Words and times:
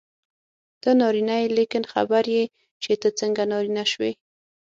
ته 0.81 0.89
نارینه 0.99 1.35
یې 1.41 1.47
لیکن 1.57 1.83
خبر 1.93 2.23
یې 2.35 2.43
چې 2.83 2.91
ته 3.01 3.07
څنګه 3.19 3.43
نارینه 3.51 3.83
شوې. 3.91 4.11